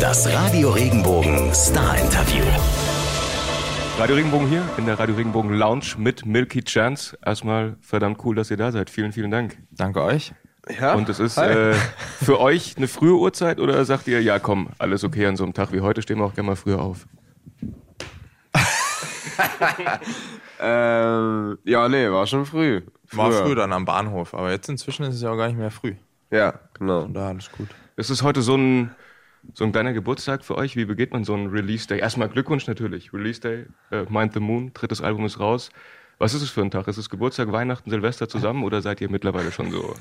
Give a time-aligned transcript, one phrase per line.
[0.00, 2.44] Das Radio Regenbogen Star Interview.
[3.98, 7.18] Radio Regenbogen hier in der Radio Regenbogen Lounge mit Milky Chance.
[7.24, 8.88] Erstmal verdammt cool, dass ihr da seid.
[8.88, 9.58] Vielen, vielen Dank.
[9.70, 10.32] Danke euch.
[10.80, 10.94] Ja.
[10.94, 11.74] Und es ist äh,
[12.22, 15.52] für euch eine frühe Uhrzeit oder sagt ihr, ja komm, alles okay an so einem
[15.52, 17.06] Tag wie heute, stehen wir auch gerne mal früher auf?
[20.60, 22.82] ähm, ja, nee, war schon früh.
[23.12, 25.70] War früh dann am Bahnhof, aber jetzt inzwischen ist es ja auch gar nicht mehr
[25.70, 25.94] früh.
[26.30, 27.06] Ja, genau.
[27.06, 27.68] Da alles gut.
[27.96, 28.90] Es ist heute so ein,
[29.52, 30.76] so ein kleiner Geburtstag für euch.
[30.76, 31.98] Wie begeht man so einen Release Day?
[31.98, 33.12] Erstmal Glückwunsch natürlich.
[33.12, 35.70] Release Day, äh, Mind the Moon, drittes Album ist raus.
[36.18, 36.88] Was ist es für ein Tag?
[36.88, 39.94] Ist es Geburtstag, Weihnachten, Silvester zusammen oder seid ihr mittlerweile schon so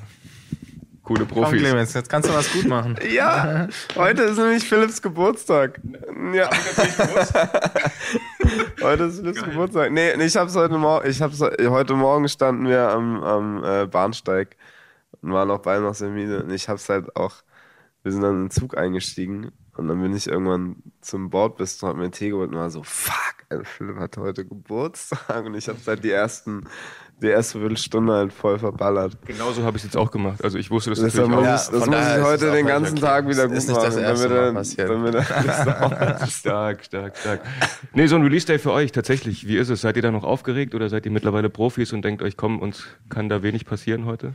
[1.04, 1.52] coole Profis?
[1.52, 2.98] Komm, Clemens, jetzt kannst du was gut machen.
[3.14, 5.80] ja, heute ist nämlich Philipps Geburtstag.
[6.34, 6.50] Ja.
[8.82, 9.50] heute ist Philipps Geil.
[9.50, 9.92] Geburtstag.
[9.92, 14.56] Nee, ich hab's heute Morgen, ich hab's, heute Morgen standen wir am, am äh, Bahnsteig
[15.22, 17.38] und waren auch beide noch sehr müde und ich hab's halt auch,
[18.04, 21.98] wir sind dann in den Zug eingestiegen und dann bin ich irgendwann zum Bordbist und
[21.98, 26.04] mir Tee geholt und war so, fuck, Philipp hat heute Geburtstag und ich habe seit
[26.04, 26.66] die ersten
[27.22, 29.18] die erste Viertelstunde halt voll verballert.
[29.26, 30.44] Genauso habe ich es jetzt auch gemacht.
[30.44, 31.44] Also ich wusste das, das natürlich auch.
[31.44, 33.06] Ja, das muss ich heute den ganzen okay.
[33.06, 33.86] Tag wieder gut ist nicht machen.
[33.86, 36.30] Das erste Mal passiert.
[36.30, 37.42] stark, stark, stark.
[37.94, 39.48] Nee, so ein Release-Day für euch tatsächlich.
[39.48, 39.82] Wie ist es?
[39.82, 42.86] Seid ihr da noch aufgeregt oder seid ihr mittlerweile Profis und denkt euch, komm, uns
[43.10, 44.34] kann da wenig passieren heute?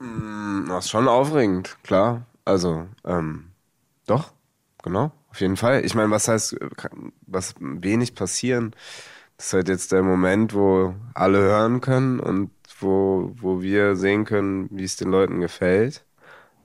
[0.00, 2.26] Mm, das ist schon aufregend, klar.
[2.44, 3.52] Also, ähm,
[4.06, 4.32] doch,
[4.82, 5.12] genau.
[5.30, 5.84] Auf jeden Fall.
[5.84, 6.56] Ich meine, was heißt,
[7.26, 8.74] was wenig passieren?
[9.36, 14.24] Das ist halt jetzt der Moment, wo alle hören können und wo, wo wir sehen
[14.24, 16.04] können, wie es den Leuten gefällt.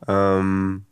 [0.08, 0.86] Ähm,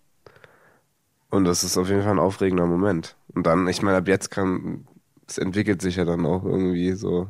[1.29, 3.15] und das ist auf jeden Fall ein aufregender Moment.
[3.33, 4.87] Und dann, ich meine, ab jetzt kann,
[5.27, 7.27] es entwickelt sich ja dann auch irgendwie so.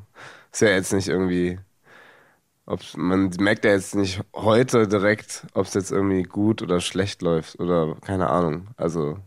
[0.52, 1.60] Ist ja jetzt nicht irgendwie,
[2.66, 7.22] ob man merkt ja jetzt nicht heute direkt, ob es jetzt irgendwie gut oder schlecht
[7.22, 8.68] läuft oder keine Ahnung.
[8.78, 9.20] Also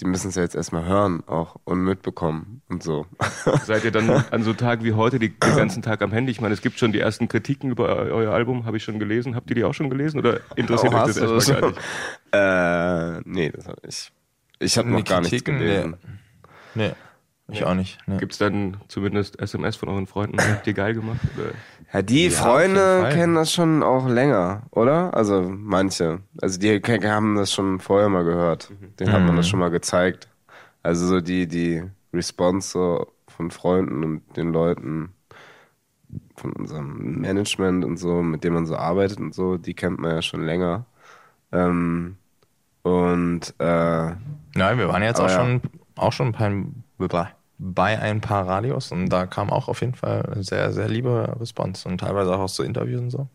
[0.00, 3.06] die müssen es ja jetzt erstmal hören auch und mitbekommen und so.
[3.64, 6.32] Seid ihr dann an so Tagen wie heute die, den ganzen Tag am Handy?
[6.32, 9.36] Ich meine, es gibt schon die ersten Kritiken über euer Album, habe ich schon gelesen.
[9.36, 11.80] Habt ihr die auch schon gelesen oder interessiert oh, euch das erstmal gar nicht?
[12.34, 14.10] Äh, nee, das habe ich.
[14.58, 15.96] Ich habe noch gar nichts gelesen.
[16.74, 16.88] Nee.
[16.88, 16.92] nee.
[17.48, 17.98] Ich auch nicht.
[18.06, 18.18] Nee.
[18.18, 20.38] Gibt es dann zumindest SMS von euren Freunden?
[20.40, 21.20] Habt ihr geil gemacht?
[21.36, 21.50] Oder?
[21.92, 25.14] Ja, die ja, Freunde kennen das schon auch länger, oder?
[25.14, 26.20] Also manche.
[26.40, 28.70] Also die haben das schon vorher mal gehört.
[28.70, 28.96] Mhm.
[28.96, 29.12] Den mhm.
[29.12, 29.50] hat man das mhm.
[29.50, 30.28] schon mal gezeigt.
[30.82, 31.82] Also so die, die
[32.14, 35.10] Response so von Freunden und den Leuten
[36.36, 40.12] von unserem Management und so, mit dem man so arbeitet und so, die kennt man
[40.12, 40.86] ja schon länger.
[41.52, 42.16] Ähm,
[42.82, 44.12] und äh,
[44.54, 45.36] Nein, wir waren jetzt auch ja.
[45.36, 45.60] schon
[45.96, 46.50] auch schon ein paar
[47.58, 51.88] bei ein paar Radios und da kam auch auf jeden Fall sehr, sehr liebe Response
[51.88, 53.28] und teilweise auch aus so Interviews und so.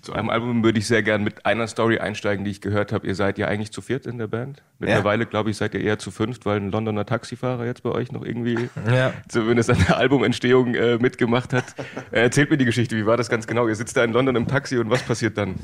[0.00, 3.06] Zu einem Album würde ich sehr gern mit einer Story einsteigen, die ich gehört habe.
[3.06, 4.62] Ihr seid ja eigentlich zu viert in der Band.
[4.78, 5.28] Mittlerweile, ja.
[5.28, 8.24] glaube ich, seid ihr eher zu fünft, weil ein Londoner Taxifahrer jetzt bei euch noch
[8.24, 9.12] irgendwie ja.
[9.28, 11.64] zumindest an der Albumentstehung äh, mitgemacht hat.
[12.12, 13.66] Äh, erzählt mir die Geschichte, wie war das ganz genau?
[13.66, 15.56] Ihr sitzt da in London im Taxi und was passiert dann?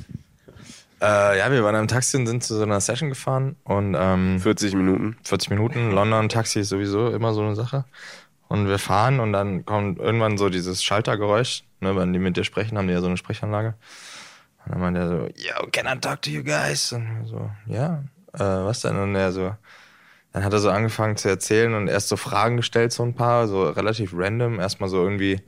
[1.04, 4.40] Äh, ja, wir waren im Taxi und sind zu so einer Session gefahren und ähm,
[4.40, 5.18] 40 Minuten.
[5.24, 5.90] 40 Minuten.
[5.90, 7.84] London Taxi ist sowieso immer so eine Sache.
[8.48, 12.44] Und wir fahren und dann kommt irgendwann so dieses Schaltergeräusch, ne, wenn die mit dir
[12.44, 13.74] sprechen, haben die ja so eine Sprechanlage.
[14.64, 16.90] Und dann meint er so, yo, can I talk to you guys?
[16.92, 18.96] Und so, ja, äh, was denn?
[18.96, 19.54] Und er so,
[20.32, 23.46] dann hat er so angefangen zu erzählen und erst so Fragen gestellt, so ein paar,
[23.46, 24.58] so relativ random.
[24.58, 25.42] Erstmal so irgendwie,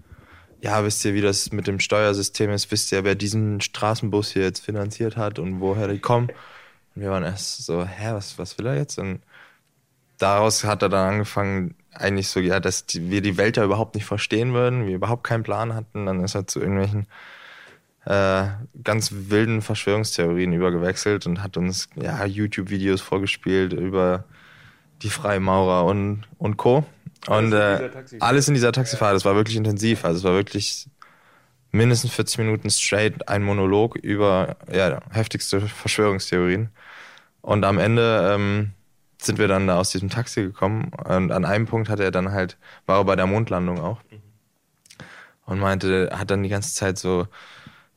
[0.61, 2.71] ja, wisst ihr, wie das mit dem Steuersystem ist?
[2.71, 6.29] Wisst ihr, wer diesen Straßenbus hier jetzt finanziert hat und woher die kommen?
[6.95, 8.99] Und wir waren erst so, hä, was, was will er jetzt?
[8.99, 9.21] Und
[10.19, 13.95] daraus hat er dann angefangen, eigentlich so, ja, dass die, wir die Welt ja überhaupt
[13.95, 16.07] nicht verstehen würden, wir überhaupt keinen Plan hatten.
[16.07, 17.07] Dann ist er zu irgendwelchen
[18.05, 18.47] äh,
[18.83, 24.25] ganz wilden Verschwörungstheorien übergewechselt und hat uns ja YouTube-Videos vorgespielt über
[25.03, 26.85] die Freimaurer und, und Co.
[27.29, 27.91] Und äh,
[28.21, 30.05] alles in dieser Taxifahrt, das war wirklich intensiv.
[30.05, 30.89] Also es war wirklich
[31.73, 36.71] mindestens 40 Minuten straight ein Monolog über ja, heftigste Verschwörungstheorien.
[37.43, 38.73] Und am Ende ähm,
[39.21, 42.33] sind wir dann da aus diesem Taxi gekommen und an einem Punkt hat er dann
[42.33, 44.01] halt, war er bei der Mondlandung auch
[45.47, 47.27] und meinte, hat dann die ganze Zeit so,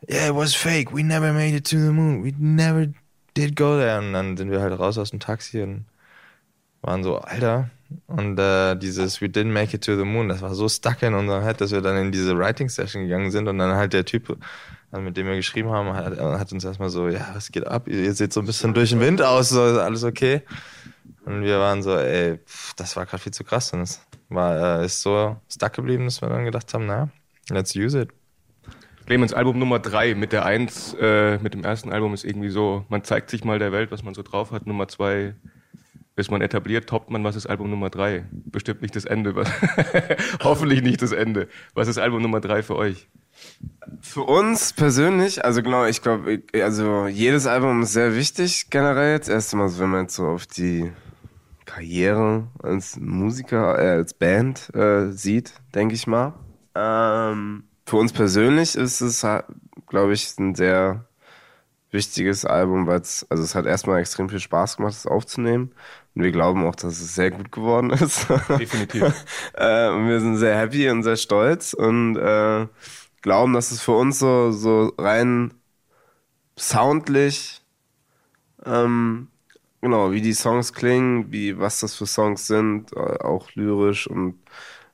[0.07, 2.88] yeah, it was fake, we never made it to the moon, we never
[3.36, 4.00] did go there.
[4.00, 5.86] Und dann sind wir halt raus aus dem Taxi und
[6.81, 7.69] waren so, Alter,
[8.07, 11.13] und äh, dieses We didn't make it to the moon, das war so stuck in
[11.13, 14.38] unserem Head, dass wir dann in diese Writing-Session gegangen sind und dann halt der Typ,
[14.94, 17.68] äh, mit dem wir geschrieben haben, hat, äh, hat uns erstmal so, ja, was geht
[17.68, 17.88] ab?
[17.88, 20.41] Ihr, seht so ein bisschen durch den Wind aus, so, ist alles okay.
[21.25, 23.74] Und wir waren so, ey, pff, das war gerade viel zu krass.
[23.74, 27.09] Und es war, äh, ist so stuck geblieben, dass wir dann gedacht haben, naja,
[27.50, 28.09] let's use it.
[29.06, 32.86] Clemens Album Nummer 3 mit der 1, äh, mit dem ersten Album ist irgendwie so,
[32.89, 34.68] man zeigt sich mal der Welt, was man so drauf hat.
[34.68, 35.33] Nummer 2
[36.19, 38.25] bis man etabliert, toppt man, was ist Album Nummer 3?
[38.30, 39.33] Bestimmt nicht das Ende.
[40.44, 41.48] Hoffentlich nicht das Ende.
[41.75, 43.07] Was ist Album Nummer 3 für euch?
[44.01, 49.18] Für uns persönlich, also genau, ich glaube, also jedes Album ist sehr wichtig generell.
[49.18, 50.92] Das erste Mal, wenn man jetzt so auf die
[51.63, 56.33] Karriere als Musiker, äh, als Band äh, sieht, denke ich mal.
[56.75, 59.25] Ähm, für uns persönlich ist es,
[59.88, 61.06] glaube ich, ein sehr
[61.92, 65.72] wichtiges Album, weil es, also es hat erstmal extrem viel Spaß gemacht, es aufzunehmen.
[66.16, 68.28] Und wir glauben auch, dass es sehr gut geworden ist.
[68.50, 69.04] Definitiv.
[69.54, 72.68] äh, und wir sind sehr happy und sehr stolz und äh,
[73.22, 75.54] glauben, dass es für uns so, so rein
[76.58, 77.62] soundlich,
[78.66, 79.30] ähm,
[79.82, 84.40] genau, wie die Songs klingen, wie, was das für Songs sind, äh, auch lyrisch und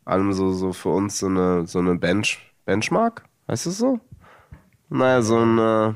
[0.04, 4.00] allem so, so für uns so eine, so eine Bench, Benchmark, heißt es so?
[4.90, 5.96] Naja, so eine,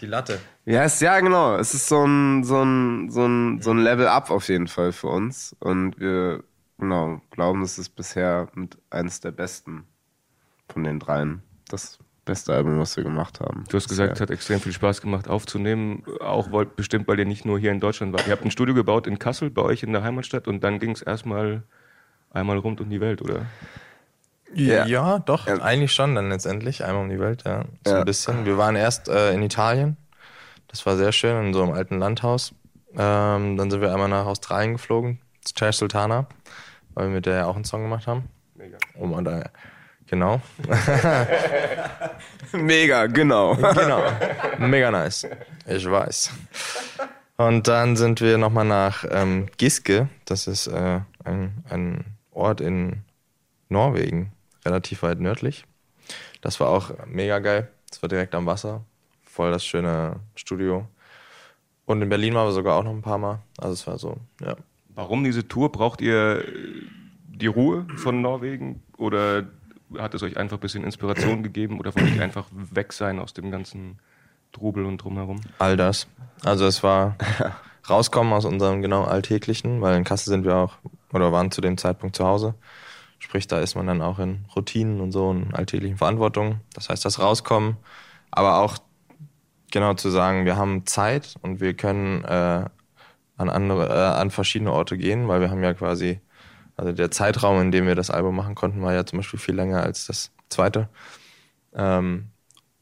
[0.00, 0.40] die Latte.
[0.68, 1.56] Ja, ist, ja, genau.
[1.56, 4.92] Es ist so ein, so ein, so ein, so ein Level up auf jeden Fall
[4.92, 5.56] für uns.
[5.60, 6.44] Und wir,
[6.76, 9.84] genau, glauben, es ist bisher mit eines der besten
[10.68, 11.40] von den dreien.
[11.70, 13.64] Das beste Album, was wir gemacht haben.
[13.70, 16.04] Du hast gesagt, es hat extrem viel Spaß gemacht aufzunehmen.
[16.20, 18.26] Auch wollt, bestimmt, weil ihr nicht nur hier in Deutschland wart.
[18.26, 20.90] Ihr habt ein Studio gebaut in Kassel, bei euch in der Heimatstadt, und dann ging
[20.90, 21.62] es erstmal
[22.30, 23.46] einmal rund um die Welt, oder?
[24.52, 25.62] Ja, ja doch, ja.
[25.62, 26.84] eigentlich schon dann letztendlich.
[26.84, 27.64] Einmal um die Welt, ja.
[27.86, 28.00] So ja.
[28.00, 28.44] ein bisschen.
[28.44, 29.96] Wir waren erst äh, in Italien.
[30.78, 32.54] Das war sehr schön, in so einem alten Landhaus.
[32.92, 36.28] Ähm, dann sind wir einmal nach Australien geflogen, zu Tash Sultana,
[36.94, 38.28] weil wir mit der ja auch einen Song gemacht haben.
[38.54, 38.78] Mega.
[38.94, 39.42] Um, und, äh,
[40.06, 40.40] genau.
[42.52, 43.56] Mega, genau.
[43.56, 44.02] genau.
[44.58, 45.26] Mega nice.
[45.66, 46.30] Ich weiß.
[47.38, 50.08] Und dann sind wir nochmal nach ähm, Giske.
[50.26, 53.02] Das ist äh, ein, ein Ort in
[53.68, 54.30] Norwegen
[54.64, 55.64] relativ weit nördlich.
[56.40, 57.66] Das war auch mega geil.
[57.90, 58.84] Das war direkt am Wasser.
[59.38, 60.88] Voll das schöne Studio.
[61.86, 63.38] Und in Berlin waren wir sogar auch noch ein paar Mal.
[63.56, 64.56] Also es war so, ja.
[64.96, 65.70] Warum diese Tour?
[65.70, 66.44] Braucht ihr
[67.28, 68.82] die Ruhe von Norwegen?
[68.96, 69.46] Oder
[69.96, 71.78] hat es euch einfach ein bisschen Inspiration gegeben?
[71.78, 74.00] Oder wollt ihr einfach weg sein aus dem ganzen
[74.50, 75.40] Trubel und drumherum?
[75.60, 76.08] All das.
[76.42, 77.14] Also es war
[77.88, 80.78] rauskommen aus unserem genau Alltäglichen, weil in Kassel sind wir auch,
[81.12, 82.56] oder waren zu dem Zeitpunkt zu Hause.
[83.20, 86.60] Sprich, da ist man dann auch in Routinen und so und alltäglichen Verantwortungen.
[86.74, 87.76] Das heißt, das rauskommen,
[88.32, 88.78] aber auch
[89.70, 92.64] genau zu sagen, wir haben Zeit und wir können äh,
[93.36, 96.20] an andere, äh, an verschiedene Orte gehen, weil wir haben ja quasi,
[96.76, 99.54] also der Zeitraum, in dem wir das Album machen konnten, war ja zum Beispiel viel
[99.54, 100.88] länger als das zweite.
[101.74, 102.30] Ähm,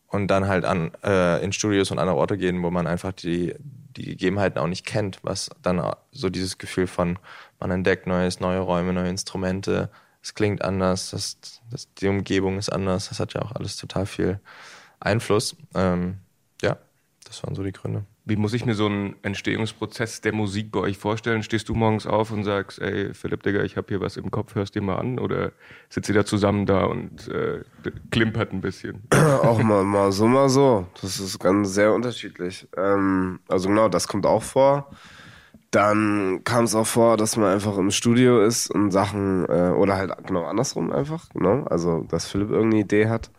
[0.08, 3.54] und dann halt an äh, in Studios und andere Orte gehen, wo man einfach die
[3.96, 5.82] die Gegebenheiten auch nicht kennt, was dann
[6.12, 7.18] so dieses Gefühl von
[7.58, 9.90] man entdeckt neues, neue Räume, neue Instrumente,
[10.22, 11.38] es klingt anders, das,
[11.70, 14.40] das, die Umgebung ist anders, das hat ja auch alles total viel
[15.00, 15.56] Einfluss.
[15.74, 16.18] Ähm,
[16.62, 16.78] ja,
[17.26, 18.04] das waren so die Gründe.
[18.24, 21.42] Wie muss ich mir so einen Entstehungsprozess der Musik bei euch vorstellen?
[21.42, 24.54] Stehst du morgens auf und sagst, ey Philipp, Digga, ich habe hier was im Kopf,
[24.54, 25.18] hörst dir mal an?
[25.18, 25.52] Oder
[25.88, 27.62] sitzt ihr da zusammen da und äh,
[28.10, 29.02] klimpert ein bisschen?
[29.42, 30.86] auch mal, mal so, mal so.
[31.02, 32.68] Das ist ganz sehr unterschiedlich.
[32.76, 34.90] Ähm, also genau, das kommt auch vor.
[35.70, 39.96] Dann kam es auch vor, dass man einfach im Studio ist und Sachen, äh, oder
[39.96, 41.64] halt genau andersrum einfach, genau.
[41.64, 43.30] Also, dass Philipp irgendeine Idee hat.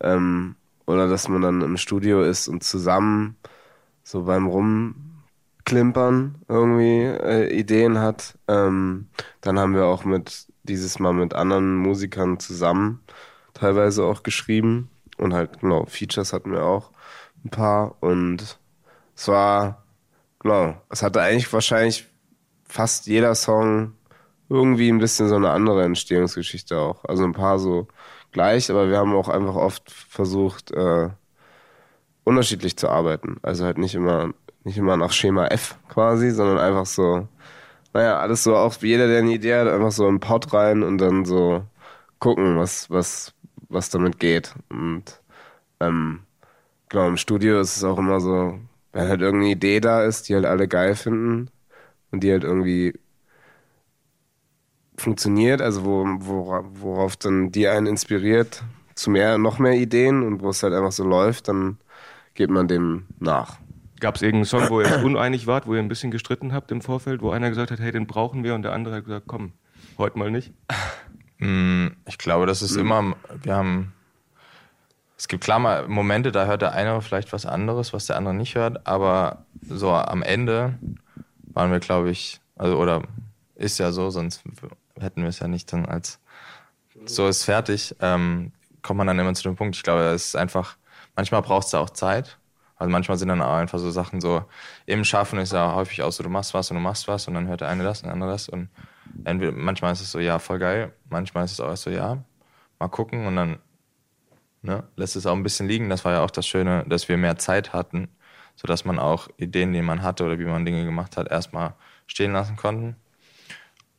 [0.00, 0.56] Ähm,
[0.86, 3.36] oder dass man dann im Studio ist und zusammen
[4.04, 8.38] so beim Rumklimpern irgendwie äh, Ideen hat.
[8.48, 9.08] Ähm,
[9.40, 13.00] dann haben wir auch mit, dieses Mal mit anderen Musikern zusammen
[13.54, 14.90] teilweise auch geschrieben.
[15.18, 16.90] Und halt, genau, Features hatten wir auch
[17.44, 17.96] ein paar.
[18.00, 18.58] Und
[19.16, 19.86] es war
[20.46, 20.80] Genau.
[20.90, 22.06] Es hatte eigentlich wahrscheinlich
[22.64, 23.94] fast jeder Song
[24.48, 27.04] irgendwie ein bisschen so eine andere Entstehungsgeschichte auch.
[27.04, 27.88] Also ein paar so
[28.32, 31.08] gleich, aber wir haben auch einfach oft versucht, äh,
[32.24, 33.38] unterschiedlich zu arbeiten.
[33.42, 34.32] Also halt nicht immer,
[34.64, 37.28] nicht immer nach Schema F quasi, sondern einfach so,
[37.94, 40.98] naja, alles so, auch jeder, der eine Idee hat, einfach so einen Pot rein und
[40.98, 41.64] dann so
[42.18, 43.32] gucken, was, was,
[43.68, 44.54] was damit geht.
[44.68, 45.20] Und
[45.80, 46.20] ähm,
[46.88, 48.58] genau, im Studio ist es auch immer so,
[48.92, 51.50] wenn halt irgendeine Idee da ist, die halt alle geil finden
[52.10, 52.94] und die halt irgendwie
[54.96, 58.62] funktioniert, also wo, wo, worauf dann die einen inspiriert
[58.94, 61.78] zu mehr, noch mehr Ideen und wo es halt einfach so läuft, dann
[62.34, 63.58] geht man dem nach.
[64.00, 66.80] Gab es irgendeinen Song, wo ihr uneinig wart, wo ihr ein bisschen gestritten habt im
[66.80, 69.52] Vorfeld, wo einer gesagt hat, hey, den brauchen wir und der andere hat gesagt, komm,
[69.98, 70.52] heute mal nicht?
[71.38, 72.80] Mm, ich glaube, das ist mhm.
[72.80, 73.92] immer, wir haben
[75.18, 78.34] es gibt klar mal Momente, da hört der eine vielleicht was anderes, was der andere
[78.34, 80.78] nicht hört, aber so am Ende
[81.52, 83.02] waren wir, glaube ich, also oder
[83.54, 84.44] ist ja so, sonst
[85.00, 86.20] hätten wir es ja nicht dann als
[87.04, 89.76] so ist fertig, ähm, kommt man dann immer zu dem Punkt.
[89.76, 90.76] Ich glaube, es ist einfach,
[91.14, 92.38] manchmal braucht es auch Zeit
[92.78, 94.44] Also manchmal sind dann auch einfach so Sachen so,
[94.86, 97.34] im Schaffen ist ja häufig auch so, du machst was und du machst was und
[97.34, 98.70] dann hört der eine das und der andere das und
[99.24, 102.24] entweder, manchmal ist es so, ja, voll geil, manchmal ist es auch so, ja,
[102.78, 103.58] mal gucken und dann
[104.62, 105.88] ne, lässt es auch ein bisschen liegen.
[105.88, 108.08] Das war ja auch das Schöne, dass wir mehr Zeit hatten,
[108.56, 111.74] sodass man auch Ideen, die man hatte oder wie man Dinge gemacht hat, erstmal
[112.06, 112.96] stehen lassen konnten.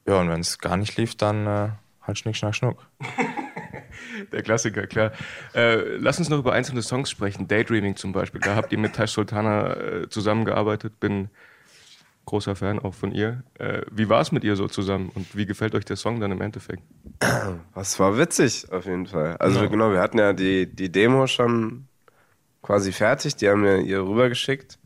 [0.08, 1.70] Ja, und wenn es gar nicht lief, dann äh,
[2.02, 2.88] halt Schnick, Schnack, Schnuck.
[4.32, 5.12] Der Klassiker, klar.
[5.54, 7.48] Äh, lass uns noch über einzelne Songs sprechen.
[7.48, 8.42] Daydreaming zum Beispiel.
[8.42, 11.00] Da habt ihr mit Tash Sultana äh, zusammengearbeitet.
[11.00, 11.30] Bin
[12.26, 13.44] großer Fan auch von ihr.
[13.56, 16.32] Äh, wie war es mit ihr so zusammen und wie gefällt euch der Song dann
[16.32, 16.84] im Endeffekt?
[17.74, 19.38] Das war witzig auf jeden Fall.
[19.38, 19.68] Also ja.
[19.68, 21.88] genau, wir hatten ja die, die Demo schon
[22.62, 24.80] quasi fertig, die haben wir ihr rübergeschickt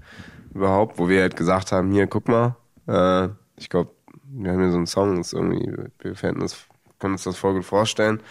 [0.54, 2.56] überhaupt, wo wir halt gesagt haben, hier, guck mal,
[2.88, 3.92] äh, ich glaube,
[4.34, 6.66] wir haben hier so einen Song, das irgendwie, wir fänden das,
[7.00, 8.22] können uns das voll gut vorstellen.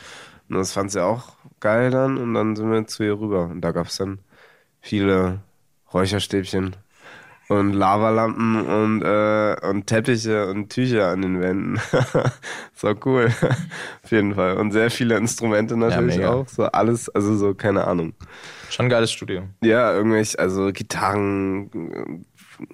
[0.49, 3.45] Und das fand sie auch geil dann und dann sind wir zu ihr rüber.
[3.45, 4.19] Und da gab es dann
[4.81, 5.41] viele
[5.93, 6.77] Räucherstäbchen
[7.51, 11.81] und Lavalampen und, äh, und Teppiche und Tücher an den Wänden.
[12.75, 13.27] so cool.
[14.05, 14.57] Auf jeden Fall.
[14.57, 16.49] Und sehr viele Instrumente natürlich ja, auch.
[16.49, 18.15] So alles, also so, keine Ahnung.
[18.71, 19.43] Schon ein geiles Studio.
[19.63, 22.25] Ja, irgendwelche, also Gitarren,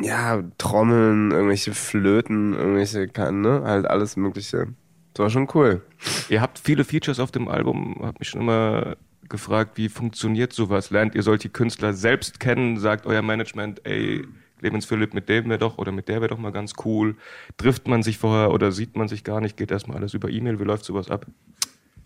[0.01, 4.69] ja, Trommeln, irgendwelche Flöten, irgendwelche, ne, halt alles Mögliche.
[5.15, 5.83] Das war schon cool.
[6.29, 8.97] Ihr habt viele Features auf dem Album, hab mich schon immer
[9.29, 10.91] gefragt, wie funktioniert sowas?
[10.91, 12.79] Lernt ihr solche Künstler selbst kennen?
[12.79, 14.25] Sagt euer Management, ey,
[14.59, 17.17] Clemens Philipp, mit dem wäre doch oder mit der wäre doch mal ganz cool.
[17.57, 19.57] Trifft man sich vorher oder sieht man sich gar nicht?
[19.57, 20.59] Geht erstmal alles über E-Mail?
[20.61, 21.27] Wie läuft sowas ab?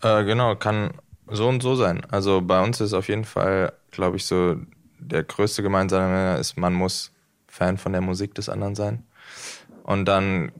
[0.01, 0.91] Äh, genau, kann
[1.27, 2.01] so und so sein.
[2.09, 4.57] Also bei uns ist auf jeden Fall, glaube ich, so
[4.99, 7.11] der größte gemeinsame Nenner ist, man muss
[7.51, 9.03] Fan von der Musik des anderen sein.
[9.83, 10.53] Und dann,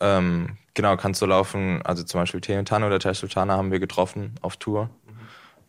[0.00, 4.34] ähm, genau, kannst du laufen, also zum Beispiel Tanne oder Tesh Sultana haben wir getroffen
[4.40, 5.18] auf Tour, mhm.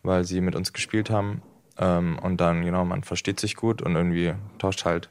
[0.02, 1.42] weil sie mit uns gespielt haben.
[1.78, 5.10] Ähm, und dann, genau, man versteht sich gut und irgendwie tauscht halt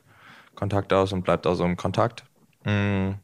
[0.55, 2.25] Kontakt aus und bleibt also im Kontakt.
[2.65, 3.17] Mhm.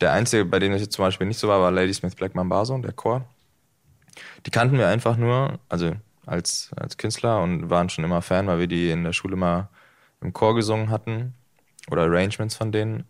[0.00, 2.76] Der einzige, bei dem es jetzt zum Beispiel nicht so war, war Ladysmith Black Mambazo,
[2.78, 3.24] der Chor.
[4.46, 5.92] Die kannten wir einfach nur, also
[6.26, 9.68] als, als Künstler und waren schon immer Fan, weil wir die in der Schule mal
[10.20, 11.34] im Chor gesungen hatten
[11.90, 13.04] oder Arrangements von denen.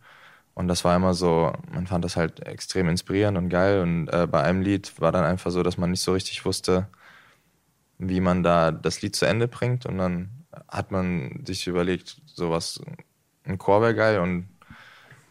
[0.55, 3.81] Und das war immer so, man fand das halt extrem inspirierend und geil.
[3.81, 6.89] Und äh, bei einem Lied war dann einfach so, dass man nicht so richtig wusste,
[7.99, 9.87] wie man da das Lied zu Ende bringt.
[9.87, 10.31] Und dann
[10.69, 12.81] hat man sich überlegt, sowas,
[13.45, 14.49] ein Chor wäre geil und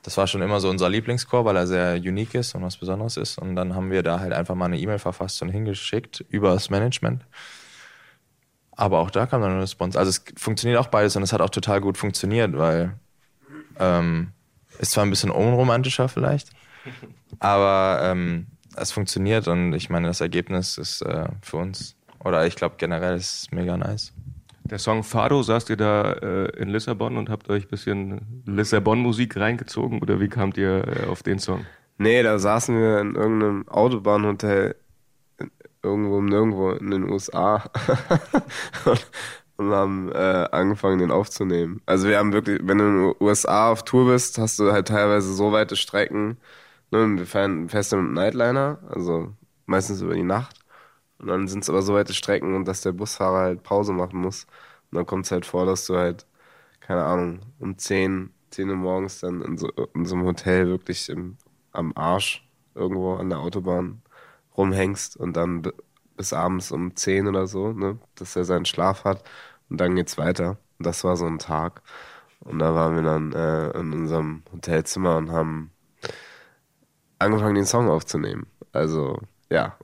[0.04, 3.18] das war schon immer so unser Lieblingschor, weil er sehr unique ist und was Besonderes
[3.18, 3.38] ist.
[3.38, 6.70] Und dann haben wir da halt einfach mal eine E-Mail verfasst und hingeschickt über das
[6.70, 7.24] Management.
[8.80, 10.00] Aber auch da kam dann eine Response.
[10.00, 12.94] Also es funktioniert auch beides und es hat auch total gut funktioniert, weil
[13.78, 14.30] ähm,
[14.80, 16.52] ist zwar ein bisschen unromantischer vielleicht,
[17.40, 22.56] aber ähm, es funktioniert und ich meine, das Ergebnis ist äh, für uns, oder ich
[22.56, 24.14] glaube generell ist es mega nice.
[24.64, 29.36] Der Song Fado, saßt ihr da äh, in Lissabon und habt euch ein bisschen Lissabon-Musik
[29.36, 31.66] reingezogen oder wie kamt ihr äh, auf den Song?
[31.98, 34.78] Nee, da saßen wir in irgendeinem Autobahnhotel
[35.84, 37.58] irgendwo nirgendwo in den USA
[38.86, 39.08] und,
[39.58, 41.82] und, haben äh, angefangen, den aufzunehmen.
[41.86, 44.88] Also wir haben wirklich, wenn du in den USA auf Tour bist, hast du halt
[44.88, 46.38] teilweise so weite Strecken.
[46.92, 49.34] Ne, wir fahren fest mit Nightliner, also
[49.66, 50.60] meistens über die Nacht.
[51.20, 54.20] Und dann sind es aber so weite Strecken und dass der Busfahrer halt Pause machen
[54.20, 54.46] muss.
[54.92, 56.26] Und dann kommt es halt vor, dass du halt,
[56.82, 61.10] keine Ahnung, um 10, 10 Uhr morgens dann in so, in so einem Hotel wirklich
[61.10, 61.38] im,
[61.72, 64.02] am Arsch irgendwo an der Autobahn
[64.60, 65.64] rumhängst und dann
[66.18, 69.24] bis abends um 10 oder so, ne, dass er seinen Schlaf hat
[69.70, 70.58] und dann geht's weiter.
[70.78, 71.82] Und das war so ein Tag.
[72.42, 75.72] Und da waren wir dann äh, in unserem Hotelzimmer und haben
[77.20, 78.48] angefangen, den Song aufzunehmen.
[78.74, 79.76] Also ja.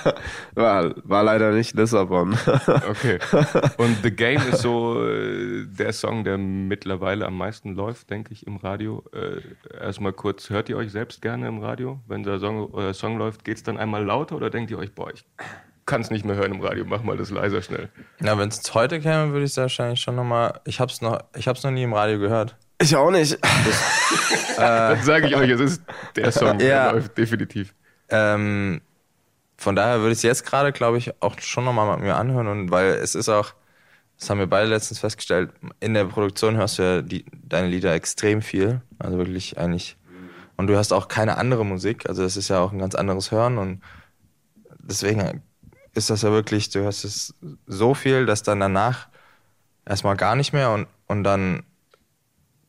[0.54, 2.34] war, war leider nicht Lissabon.
[2.88, 3.18] okay.
[3.76, 8.46] Und The Game ist so äh, der Song, der mittlerweile am meisten läuft, denke ich,
[8.46, 9.04] im Radio.
[9.12, 9.40] Äh,
[9.84, 12.00] erstmal kurz, hört ihr euch selbst gerne im Radio?
[12.06, 14.94] Wenn der Song, euer Song läuft, geht es dann einmal lauter oder denkt ihr euch,
[14.94, 15.24] boah, ich
[15.84, 17.88] kann es nicht mehr hören im Radio, mach mal das leiser schnell?
[18.20, 20.60] Na, wenn es heute käme, würde ich es wahrscheinlich schon nochmal.
[20.64, 22.56] Ich hab's noch, ich hab's noch nie im Radio gehört.
[22.80, 23.38] Ich auch nicht.
[24.58, 25.82] Das, äh, dann sage ich euch, es ist
[26.16, 26.90] der Song, ja.
[26.90, 27.74] der läuft definitiv.
[28.08, 28.80] Ähm,
[29.58, 32.46] von daher würde ich es jetzt gerade, glaube ich, auch schon nochmal mit mir anhören
[32.46, 33.54] und weil es ist auch,
[34.16, 35.50] das haben wir beide letztens festgestellt,
[35.80, 39.96] in der Produktion hörst du ja die, deine Lieder extrem viel, also wirklich eigentlich.
[40.56, 43.32] Und du hörst auch keine andere Musik, also das ist ja auch ein ganz anderes
[43.32, 43.82] Hören und
[44.78, 45.42] deswegen
[45.92, 47.34] ist das ja wirklich, du hörst es
[47.66, 49.08] so viel, dass dann danach
[49.84, 51.64] erstmal gar nicht mehr und, und dann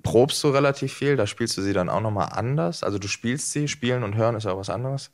[0.01, 2.83] probst du relativ viel, da spielst du sie dann auch nochmal anders.
[2.83, 5.11] Also du spielst sie, spielen und hören ist auch was anderes.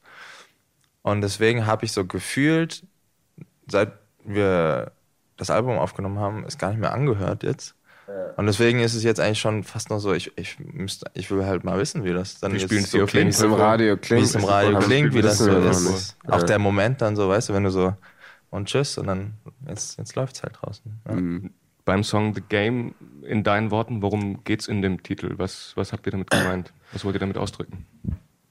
[1.06, 2.84] Und deswegen habe ich so gefühlt,
[3.68, 3.92] seit
[4.24, 4.92] wir
[5.38, 7.76] das Album aufgenommen haben, es gar nicht mehr angehört jetzt.
[8.38, 11.46] Und deswegen ist es jetzt eigentlich schon fast noch so, ich, ich, müsste, ich will
[11.46, 13.36] halt mal wissen, wie das dann spielen so klingt.
[13.36, 14.24] Fall im Radio klingt.
[14.24, 15.88] Wie es im Radio klingt, wie das so ist.
[15.92, 16.16] nicht.
[16.28, 16.46] Auch Ja.
[16.46, 17.94] der Moment dann so, weißt du, wenn du so
[18.50, 19.34] und tschüss und dann
[19.68, 20.92] jetzt, jetzt läuft's halt draußen.
[21.08, 21.14] Ja.
[21.14, 21.52] Mhm.
[21.84, 25.36] Beim Song The Game, in deinen Worten, worum geht's in dem Titel?
[25.38, 26.74] Was, was habt ihr damit gemeint?
[26.94, 27.86] Was wollt ihr damit ausdrücken?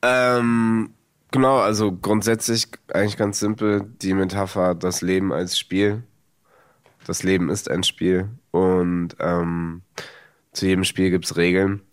[0.03, 0.91] Ähm,
[1.35, 6.05] genau, also grundsätzlich eigentlich ganz simpel die Metapher, das Leben als Spiel.
[7.07, 9.83] Das Leben ist ein Spiel und ähm,
[10.53, 11.83] zu jedem Spiel gibt's Regeln.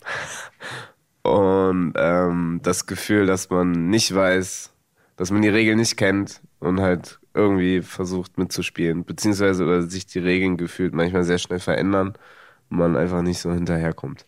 [1.24, 4.72] Und ähm, das Gefühl, dass man nicht weiß,
[5.14, 10.18] dass man die Regeln nicht kennt und halt irgendwie versucht mitzuspielen, beziehungsweise oder sich die
[10.18, 12.14] Regeln gefühlt manchmal sehr schnell verändern
[12.70, 14.26] und man einfach nicht so hinterherkommt.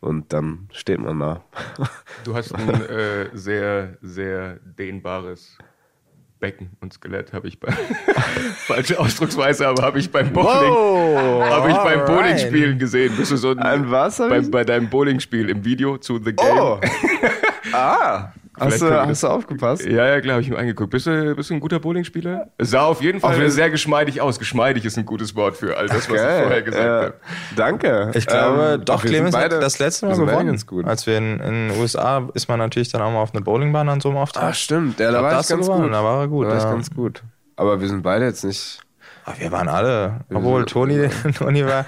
[0.00, 1.44] Und dann steht man da.
[2.24, 5.56] Du hast ein äh, sehr, sehr dehnbares
[6.40, 7.72] Becken und Skelett, habe ich bei
[8.66, 12.04] falsche Ausdrucksweise, aber habe ich beim Bowling, habe ich beim.
[12.04, 13.16] Bowling-Spielen gesehen.
[13.16, 16.58] Bist du so ein, Ein was bei, bei deinem Bowling-Spiel im Video zu The Game?
[16.58, 16.80] Oh!
[17.72, 18.32] ah!
[18.58, 19.84] Hast du, hast du aufgepasst?
[19.86, 20.90] Ja, ja, klar, habe ich mir angeguckt.
[20.90, 22.48] Bist du, bist du ein guter Bowlingspieler?
[22.58, 24.38] Es sah auf jeden Fall sehr geschmeidig aus.
[24.38, 26.90] Geschmeidig ist ein gutes Wort für all das, was ich vorher gesagt ja.
[27.02, 27.14] habe.
[27.56, 28.10] Danke.
[28.14, 30.46] Ich glaube, Ähm, doch, Clemens hat beide- das letzte Mal gewonnen.
[30.48, 30.86] ganz gut.
[30.86, 33.88] Als wir in, in den USA ist man natürlich dann auch mal auf eine Bowlingbahn
[33.88, 34.44] an so einem Auftrag.
[34.50, 34.98] Ach, stimmt.
[35.00, 35.92] Ja, da war ich ganz gewonnen, gut.
[35.92, 36.70] da war er gut, Da war ja.
[36.70, 37.22] ganz gut.
[37.56, 38.80] Aber wir sind beide jetzt nicht.
[39.28, 40.20] Ach, wir waren alle.
[40.32, 41.84] Obwohl Toni, Toni war,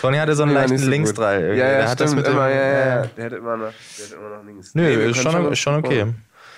[0.00, 0.88] Toni hatte so einen leichten so.
[0.88, 1.48] Linksdrall.
[1.48, 2.16] Ja, ja, der hat das stimmt.
[2.16, 2.96] mit dem, immer, ja, ja, ja.
[2.96, 3.06] ja.
[3.06, 4.74] Der hat immer noch, der immer noch links.
[4.74, 6.06] Nö, Nee, ist schon, ist schon okay.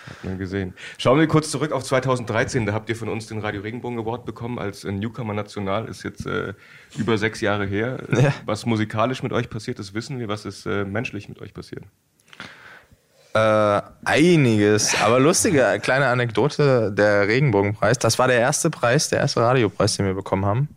[0.08, 0.74] Hat man gesehen.
[0.98, 2.66] Schauen wir kurz zurück auf 2013.
[2.66, 5.86] Da habt ihr von uns den Radio Regenbogen Award bekommen als äh, Newcomer National.
[5.86, 6.52] Ist jetzt äh,
[6.96, 7.98] über sechs Jahre her.
[8.12, 8.32] Ja.
[8.44, 10.28] Was musikalisch mit euch passiert ist, wissen wir.
[10.28, 11.82] Was ist äh, menschlich mit euch passiert?
[13.36, 19.42] Äh, einiges, aber lustige kleine Anekdote, der Regenbogenpreis, das war der erste Preis, der erste
[19.42, 20.68] Radiopreis, den wir bekommen haben.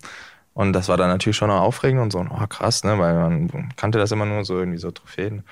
[0.54, 3.70] Und das war dann natürlich schon noch aufregend und so, oh krass, ne, weil man
[3.78, 5.44] kannte das immer nur so irgendwie so Trophäen.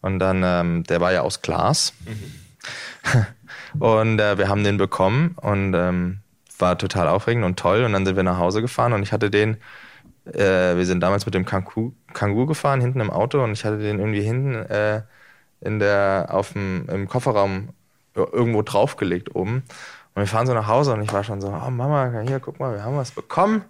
[0.00, 1.92] Und dann, ähm, der war ja aus Glas.
[3.78, 6.20] und äh, wir haben den bekommen und ähm,
[6.58, 7.84] war total aufregend und toll.
[7.84, 9.58] Und dann sind wir nach Hause gefahren und ich hatte den,
[10.24, 13.76] äh, wir sind damals mit dem Kangoo, Kangoo gefahren, hinten im Auto und ich hatte
[13.76, 15.02] den irgendwie hinten äh,
[15.66, 17.70] in der, auf dem, im Kofferraum
[18.14, 19.64] irgendwo draufgelegt oben.
[20.14, 22.58] Und wir fahren so nach Hause und ich war schon so, oh Mama, hier, guck
[22.58, 23.62] mal, wir haben was bekommen.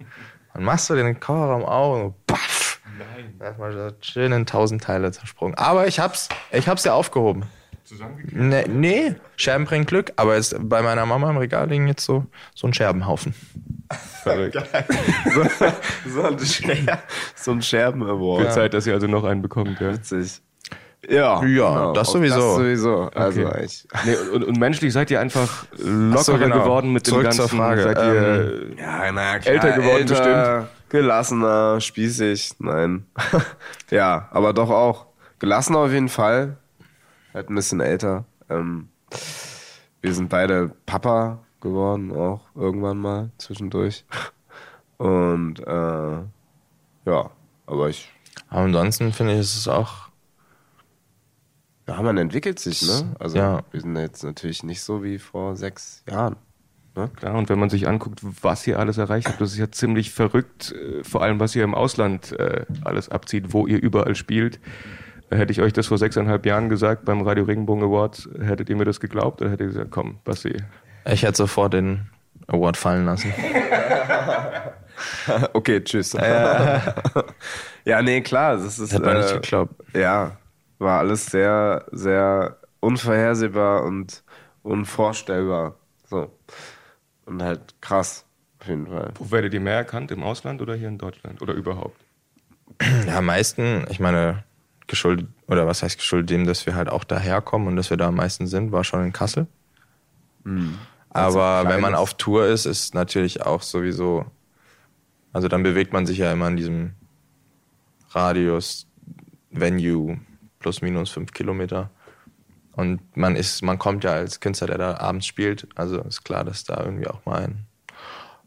[0.55, 2.81] Dann machst du den Kofferraum auf und paff.
[2.99, 3.35] Nein.
[3.41, 5.57] Erstmal so schön in tausend Teile zersprungen.
[5.57, 7.45] Aber ich hab's, ich hab's ja aufgehoben.
[7.87, 8.37] Zusammengekriegt?
[8.37, 12.27] Nee, nee, Scherben bringen Glück, aber jetzt bei meiner Mama im Regal liegen jetzt so,
[12.55, 13.35] so ein Scherbenhaufen.
[14.23, 14.55] Verrückt.
[15.35, 15.45] so,
[16.09, 16.99] so ein, Scher
[17.37, 18.43] so ein Scherben-Award.
[18.43, 19.81] Wird Zeit, dass ihr also noch einen bekommt.
[19.81, 19.93] Ja.
[19.93, 20.41] Witzig.
[21.09, 22.37] Ja, Ja, das Auch sowieso.
[22.37, 23.11] Das sowieso.
[23.15, 23.53] Also Okay.
[23.53, 23.89] eigentlich.
[24.05, 26.59] Nee, und, und menschlich seid ihr einfach lockerer so, genau.
[26.63, 27.59] geworden mit Zurück dem zur ganzen.
[27.59, 27.83] Frage.
[27.83, 29.55] Seid ihr, Ja, naja, klar.
[29.55, 33.07] Älter geworden älter, Gelassener, spießig, nein.
[33.91, 35.07] ja, aber doch auch.
[35.39, 36.57] Gelassener auf jeden Fall.
[37.35, 38.25] Halt ein bisschen älter.
[38.49, 38.89] Ähm,
[40.01, 44.05] wir sind beide Papa geworden, auch irgendwann mal zwischendurch.
[44.99, 46.17] Und äh,
[47.11, 47.31] ja,
[47.67, 48.11] aber ich.
[48.49, 50.06] Aber ansonsten finde ich, ist es auch,
[51.89, 53.15] Ja, man entwickelt sich, ne?
[53.19, 53.63] Also Ja.
[53.71, 56.37] wir sind jetzt natürlich nicht so wie vor sechs Jahren.
[56.97, 57.11] Ne?
[57.15, 60.11] Klar, und wenn man sich anguckt, was ihr alles erreicht habt, das ist ja ziemlich
[60.13, 64.59] verrückt, äh, vor allem was ihr im Ausland äh, alles abzieht, wo ihr überall spielt.
[65.31, 68.85] Hätte ich euch das vor sechseinhalb Jahren gesagt beim Radio Regenbogen Award, hättet ihr mir
[68.85, 70.57] das geglaubt oder hättet ihr gesagt, komm, Basti,
[71.05, 72.09] ich hätte sofort den
[72.49, 73.33] Award fallen lassen.
[75.53, 76.13] Okay, tschüss.
[77.85, 78.93] ja, nee, klar, das ist.
[78.93, 79.75] Hätte man nicht äh, geglaubt.
[79.95, 80.39] Ja,
[80.79, 84.23] war alles sehr, sehr unvorhersehbar und
[84.63, 85.77] unvorstellbar.
[86.09, 86.31] So.
[87.25, 88.25] Und halt krass,
[88.61, 89.13] auf jeden Fall.
[89.19, 92.01] wo werdet ihr mehr erkannt, im Ausland oder hier in Deutschland oder überhaupt?
[93.07, 94.45] Ja, am meisten, ich meine,
[94.87, 98.09] geschuldet, oder was heißt geschuldet dem, dass wir halt auch daherkommen und dass wir da
[98.09, 99.47] am meisten sind, war schon in Kassel.
[101.11, 104.27] Aber Also wenn man auf Tour ist, ist natürlich auch sowieso,
[105.33, 106.93] also dann bewegt man sich ja immer in diesem
[108.11, 108.87] Radius,
[109.51, 110.19] Venue,
[110.59, 111.91] plus minus fünf Kilometer.
[112.73, 116.45] Und man ist, man kommt ja als Künstler, der da abends spielt, also ist klar,
[116.45, 117.67] dass da irgendwie auch mal ein,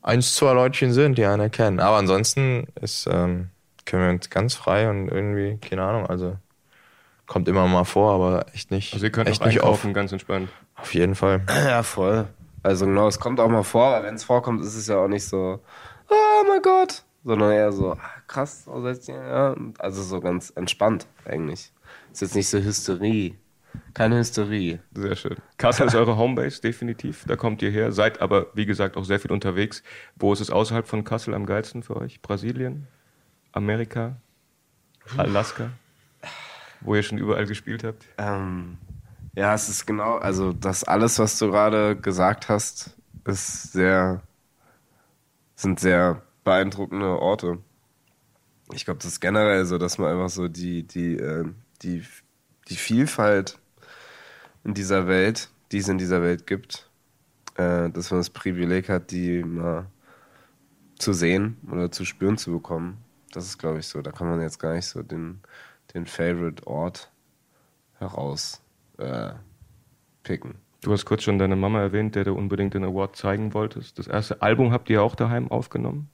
[0.04, 1.80] eins, zwei Leutchen sind, die einen erkennen.
[1.80, 3.50] Aber ansonsten ist, ähm,
[3.86, 6.38] können wir uns ganz frei und irgendwie, keine Ahnung, also
[7.26, 10.12] kommt immer mal vor, aber echt nicht, Also ihr könnt echt auch nicht einkaufen, ganz
[10.12, 10.50] entspannt.
[10.76, 10.82] auf.
[10.84, 11.42] Auf jeden Fall.
[11.48, 12.28] Ja, voll.
[12.62, 15.08] Also genau, es kommt auch mal vor, aber wenn es vorkommt, ist es ja auch
[15.08, 15.60] nicht so,
[16.10, 21.72] oh mein Gott, sondern eher so, ah, krass, Also so ganz entspannt eigentlich.
[22.22, 23.36] Ist jetzt nicht so Hysterie.
[23.94, 24.80] keine Hysterie.
[24.94, 25.38] Sehr schön.
[25.58, 27.24] Kassel ist eure Homebase, definitiv.
[27.28, 27.94] Da kommt ihr her.
[27.94, 29.84] Seid aber, wie gesagt, auch sehr viel unterwegs.
[30.18, 32.22] Wo ist es außerhalb von Kassel am geilsten für euch?
[32.22, 32.88] Brasilien?
[33.54, 34.18] Amerika?
[35.16, 35.70] Alaska?
[36.82, 38.06] Wo ihr schon überall gespielt habt?
[38.18, 38.78] Ähm,
[39.36, 44.22] ja, es ist genau, also das alles, was du gerade gesagt hast, ist sehr,
[45.56, 47.60] sind sehr beeindruckende Orte.
[48.74, 51.46] Ich glaube, das ist generell so, dass man einfach so die, die, äh,
[51.82, 52.04] die,
[52.68, 53.58] die Vielfalt
[54.64, 56.90] in dieser Welt, die es in dieser Welt gibt,
[57.56, 59.88] äh, dass man das Privileg hat, die mal
[60.98, 62.98] zu sehen oder zu spüren zu bekommen.
[63.32, 64.02] Das ist, glaube ich, so.
[64.02, 65.42] Da kann man jetzt gar nicht so den,
[65.94, 67.12] den Favorite-Ort
[67.98, 68.62] heraus
[68.98, 69.32] äh,
[70.24, 70.56] picken.
[70.82, 74.00] Du hast kurz schon deine Mama erwähnt, der du unbedingt den Award zeigen wolltest.
[74.00, 76.10] Das erste Album habt ihr auch daheim aufgenommen?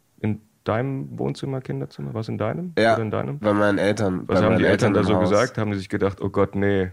[0.67, 2.15] In deinem Wohnzimmer, Kinderzimmer?
[2.15, 2.73] Was in deinem?
[2.75, 3.37] Ja, Oder in deinem?
[3.37, 4.23] bei meinen Eltern.
[4.25, 5.29] Was haben die Eltern da im so Haus.
[5.29, 5.59] gesagt?
[5.59, 6.89] Haben die sich gedacht, oh Gott, nee,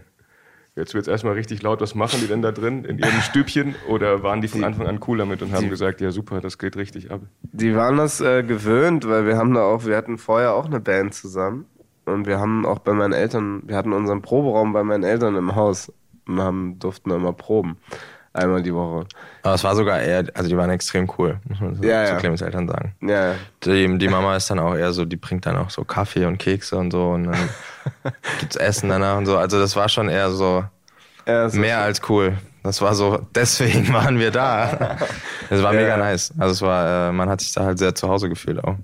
[0.75, 3.73] jetzt wird's erstmal richtig laut, was machen die denn da drin in ihrem Stübchen?
[3.89, 6.59] Oder waren die von Anfang an cool damit und haben die- gesagt, ja super, das
[6.59, 7.21] geht richtig ab?
[7.41, 10.79] Die waren das äh, gewöhnt, weil wir haben da auch, wir hatten vorher auch eine
[10.79, 11.65] Band zusammen.
[12.05, 15.55] Und wir haben auch bei meinen Eltern, wir hatten unseren Proberaum bei meinen Eltern im
[15.55, 15.91] Haus
[16.27, 17.77] und haben, durften da immer proben.
[18.33, 19.05] Einmal die Woche.
[19.43, 22.13] Aber es war sogar eher, also die waren extrem cool, muss man so Ja, zu
[22.13, 22.17] ja.
[22.19, 22.95] Clemens Eltern sagen.
[23.01, 26.25] Ja, Die, die Mama ist dann auch eher so, die bringt dann auch so Kaffee
[26.25, 27.49] und Kekse und so und dann
[28.39, 29.37] gibt's Essen danach und so.
[29.37, 30.63] Also das war schon eher so
[31.27, 32.37] ja so mehr als cool.
[32.63, 34.97] Das war so, deswegen waren wir da.
[35.49, 36.33] Das war Ja, mega nice.
[36.39, 38.77] Also es war, äh, man hat sich da halt sehr zu Hause gefühlt auch.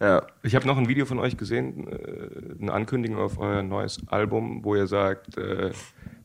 [0.00, 0.22] Ja.
[0.42, 4.64] Ich habe noch ein Video von euch gesehen, äh, eine Ankündigung auf euer neues Album,
[4.64, 5.70] wo ihr sagt, äh,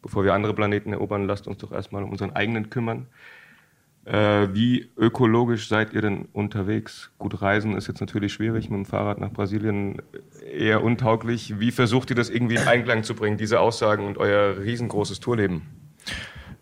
[0.07, 3.07] bevor wir andere Planeten erobern, lasst uns doch erstmal um unseren eigenen kümmern.
[4.05, 7.11] Äh, wie ökologisch seid ihr denn unterwegs?
[7.17, 10.01] Gut, Reisen ist jetzt natürlich schwierig, mit dem Fahrrad nach Brasilien
[10.49, 11.59] eher untauglich.
[11.59, 15.63] Wie versucht ihr das irgendwie in Einklang zu bringen, diese Aussagen und euer riesengroßes Tourleben?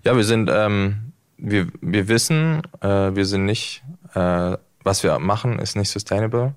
[0.04, 3.84] Ja, wir sind, ähm, wir, wir wissen, äh, wir sind nicht,
[4.16, 6.56] äh, was wir machen, ist nicht sustainable,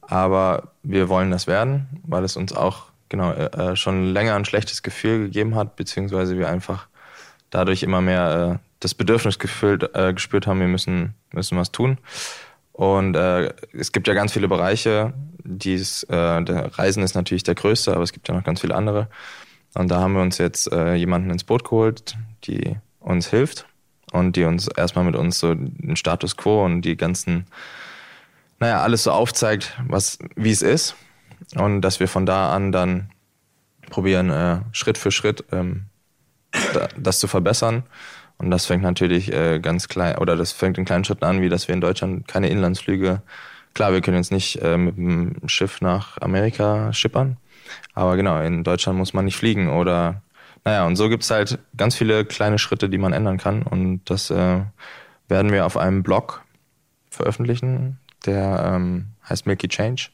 [0.00, 4.82] aber wir wollen das werden, weil es uns auch genau äh, schon länger ein schlechtes
[4.82, 6.86] Gefühl gegeben hat, beziehungsweise wir einfach
[7.50, 11.98] dadurch immer mehr äh, das Bedürfnis gefühlt, äh, gespürt haben, wir müssen, müssen was tun.
[12.72, 15.12] Und äh, es gibt ja ganz viele Bereiche,
[15.44, 18.74] die äh, der Reisen ist natürlich der größte, aber es gibt ja noch ganz viele
[18.74, 19.08] andere.
[19.74, 23.66] Und da haben wir uns jetzt äh, jemanden ins Boot geholt, die uns hilft
[24.12, 27.46] und die uns erstmal mit uns so den Status quo und die ganzen,
[28.58, 30.96] naja, alles so aufzeigt, was, wie es ist.
[31.56, 33.10] Und dass wir von da an dann
[33.88, 35.86] probieren, äh, Schritt für Schritt ähm,
[36.74, 37.84] da, das zu verbessern.
[38.38, 41.48] Und das fängt natürlich äh, ganz klein, oder das fängt in kleinen Schritten an, wie
[41.48, 43.22] dass wir in Deutschland keine Inlandsflüge,
[43.74, 47.36] klar, wir können jetzt nicht äh, mit dem Schiff nach Amerika schippern,
[47.94, 50.22] aber genau, in Deutschland muss man nicht fliegen oder,
[50.64, 53.62] naja, und so gibt's halt ganz viele kleine Schritte, die man ändern kann.
[53.62, 54.60] Und das äh,
[55.28, 56.42] werden wir auf einem Blog
[57.10, 60.10] veröffentlichen, der ähm, heißt Milky Change.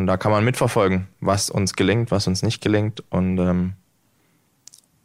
[0.00, 3.02] Und da kann man mitverfolgen, was uns gelingt, was uns nicht gelingt.
[3.10, 3.72] Und ähm,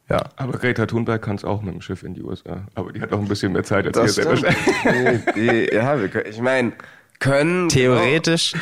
[0.10, 2.62] ja, Aber Greta Thunberg kann es auch mit dem Schiff in die USA.
[2.75, 6.25] Aber die hat auch ein bisschen mehr Zeit als Das die, die, ja, wir können,
[6.29, 6.73] ich meine,
[7.19, 7.69] können.
[7.69, 8.53] theoretisch,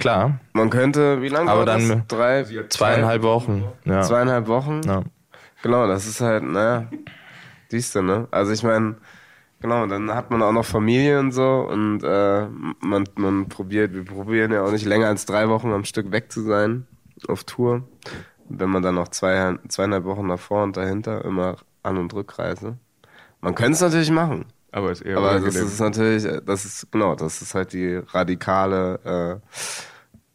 [0.00, 1.88] klar, Man könnte, wie lange Aber dauert das?
[1.88, 3.64] dann- Drei, zweieinhalb Wochen.
[3.84, 4.02] Ja.
[4.02, 4.80] zweieinhalb Wochen?
[4.86, 5.02] Ja.
[5.62, 6.86] Genau, das ist halt, naja,
[7.68, 8.28] siehst du, ne?
[8.30, 8.94] Also ich meine,
[9.62, 12.46] genau, dann hat man auch noch Familie und so und äh,
[12.80, 16.30] man, man probiert, wir probieren ja auch nicht länger als drei Wochen am Stück weg
[16.30, 16.86] zu sein
[17.28, 17.84] auf Tour.
[18.48, 22.76] Wenn man dann noch zwei, zweieinhalb Wochen davor und dahinter immer An- und Rückreise.
[23.40, 24.44] Man könnte es natürlich machen.
[24.72, 29.40] Aber ist eher Aber das ist natürlich, das ist, genau, das ist halt die radikale
[29.42, 29.56] äh,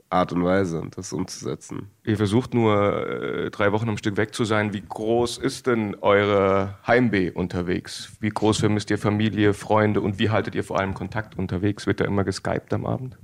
[0.09, 1.91] Art und Weise, das umzusetzen.
[2.05, 4.73] Ihr versucht nur äh, drei Wochen am Stück weg zu sein.
[4.73, 8.13] Wie groß ist denn eure Heimweh unterwegs?
[8.21, 11.87] Wie groß vermisst ihr Familie, Freunde und wie haltet ihr vor allem Kontakt unterwegs?
[11.87, 13.17] Wird da immer geskypt am Abend?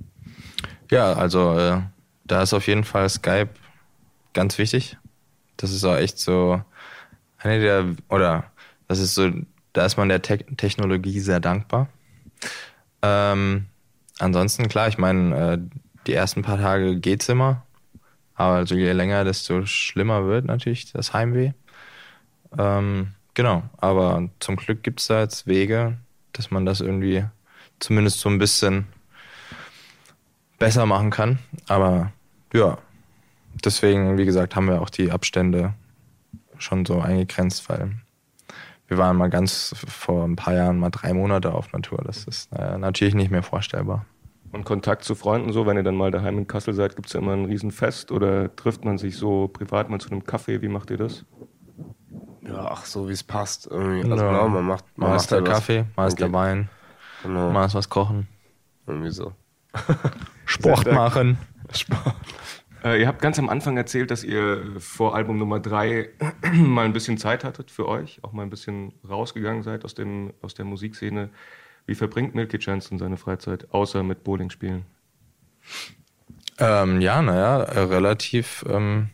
[0.90, 1.80] Ja, also äh,
[2.24, 3.50] da ist auf jeden Fall Skype
[4.34, 4.98] ganz wichtig.
[5.56, 6.60] Das ist auch echt so
[7.38, 8.50] eine der, oder
[8.88, 9.30] das ist so,
[9.72, 11.88] da ist man der Te Technologie sehr dankbar.
[13.02, 13.66] Ähm,
[14.18, 15.58] ansonsten, klar, ich meine, äh,
[16.06, 17.62] die ersten paar Tage geht's immer,
[18.34, 21.52] aber also je länger, desto schlimmer wird natürlich das Heimweh.
[22.58, 25.98] Ähm, genau, aber zum Glück gibt's da jetzt Wege,
[26.32, 27.24] dass man das irgendwie
[27.78, 28.86] zumindest so ein bisschen
[30.58, 31.38] besser machen kann.
[31.68, 32.12] Aber
[32.52, 32.78] ja,
[33.64, 35.74] deswegen, wie gesagt, haben wir auch die Abstände
[36.58, 37.92] schon so eingegrenzt, weil
[38.88, 42.02] wir waren mal ganz vor ein paar Jahren mal drei Monate auf Natur.
[42.04, 44.06] Das ist äh, natürlich nicht mehr vorstellbar.
[44.54, 47.20] Und Kontakt zu Freunden so, wenn ihr dann mal daheim in Kassel seid, gibt's ja
[47.20, 50.62] immer ein Riesenfest oder trifft man sich so privat mal zu einem Kaffee?
[50.62, 51.24] Wie macht ihr das?
[52.52, 53.66] ach, so wie es passt.
[53.70, 54.10] Irgendwie.
[54.10, 54.30] Also ja.
[54.30, 56.68] genau, man macht, man mal ist der halt Kaffee, mal ist der Wein,
[57.22, 57.50] genau.
[57.50, 58.28] mal ist was kochen.
[58.86, 59.32] Irgendwie so.
[60.44, 61.38] Sport machen.
[61.72, 62.14] Sport.
[62.84, 66.10] Äh, ihr habt ganz am Anfang erzählt, dass ihr vor Album Nummer 3
[66.52, 70.34] mal ein bisschen Zeit hattet für euch, auch mal ein bisschen rausgegangen seid aus, dem,
[70.42, 71.30] aus der Musikszene.
[71.86, 74.86] Wie verbringt Milky Chance seine Freizeit, außer mit Bowling spielen?
[76.58, 79.10] Ähm, ja, naja, relativ ähm,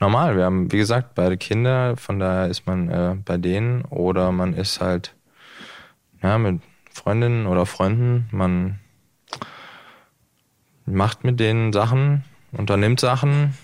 [0.00, 0.36] normal.
[0.36, 4.54] Wir haben, wie gesagt, beide Kinder, von daher ist man äh, bei denen oder man
[4.54, 5.14] ist halt
[6.22, 6.60] ja, mit
[6.92, 8.28] Freundinnen oder Freunden.
[8.30, 8.78] Man
[10.84, 13.54] macht mit denen Sachen, unternimmt Sachen.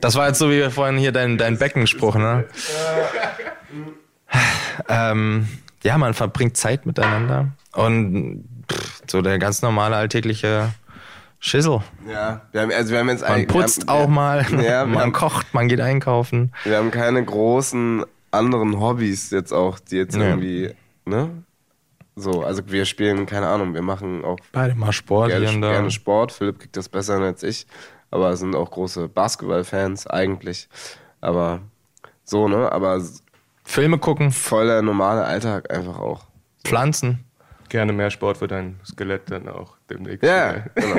[0.00, 2.46] Das war jetzt so wie vorhin hier dein, dein Beckenspruch, ne?
[4.88, 5.48] ähm,
[5.82, 10.72] ja, man verbringt Zeit miteinander und pff, so der ganz normale alltägliche
[11.40, 11.80] Schissel.
[12.08, 15.12] Ja, wir haben, also wir haben jetzt Man putzt haben, auch mal, ja, man haben,
[15.12, 16.52] kocht, man geht einkaufen.
[16.64, 20.22] Wir haben keine großen anderen Hobbys jetzt auch, die jetzt ja.
[20.22, 20.70] irgendwie,
[21.04, 21.42] ne?
[22.14, 26.30] So, also wir spielen, keine Ahnung, wir machen auch beide mal Sport gerne, gerne Sport.
[26.30, 27.66] Philipp kriegt das besser als ich,
[28.10, 30.68] aber sind auch große Basketballfans eigentlich.
[31.20, 31.60] Aber
[32.24, 32.70] so, ne?
[32.70, 33.00] Aber
[33.64, 34.32] Filme gucken.
[34.32, 36.26] Voll der normale Alltag einfach auch.
[36.64, 37.24] Pflanzen.
[37.68, 40.22] Gerne mehr Sport für dein Skelett dann auch demnächst.
[40.24, 40.96] Ja, genau.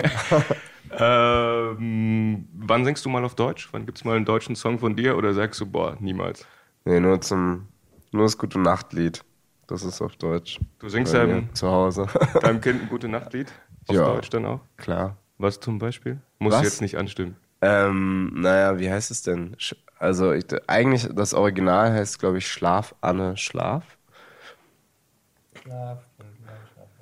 [1.77, 3.69] ähm, wann singst du mal auf Deutsch?
[3.71, 6.45] Wann gibt es mal einen deutschen Song von dir oder sagst du, boah, niemals?
[6.85, 7.67] Nee, nur zum,
[8.11, 9.23] nur das gute Nachtlied.
[9.67, 10.59] Das ist auf Deutsch.
[10.79, 12.07] Du singst deinem, zu Hause.
[12.41, 13.51] deinem Kind ein gute Nachtlied?
[13.87, 14.59] Auf ja, Deutsch dann auch?
[14.77, 15.17] Klar.
[15.37, 16.19] Was zum Beispiel?
[16.39, 16.63] Muss Was?
[16.63, 17.35] jetzt nicht anstimmen.
[17.61, 19.55] Ähm, naja, wie heißt es denn?
[20.03, 23.85] Also ich, eigentlich das Original heißt, glaube ich, Schlaf, Anne, Schlaf.
[25.61, 25.99] Schlaf.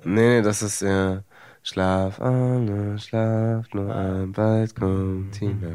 [0.04, 1.14] Nee, nee, das ist ja.
[1.14, 1.22] Äh,
[1.64, 5.68] Schlaf, Anne, schlaf nur ein, bald kommt Tina.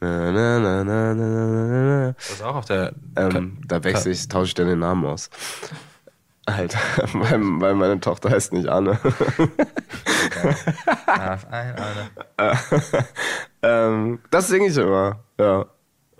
[0.00, 2.12] Na, na, na, na, na, na, na.
[2.12, 2.92] Das ist auch auf der.
[3.16, 5.30] Ähm, da wechsle ich, tausche ich dann den Namen aus.
[6.46, 6.78] Alter,
[7.12, 9.00] weil, weil meine Tochter heißt nicht Anne.
[11.02, 11.74] Schlaf ein,
[12.38, 12.58] Anne.
[13.62, 15.66] ähm, das singe ich immer, ja.